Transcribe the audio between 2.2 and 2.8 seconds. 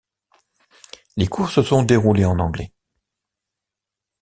en anglais.